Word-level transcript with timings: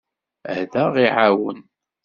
Ad 0.57 0.73
aɣ-iɛawen. 0.83 1.59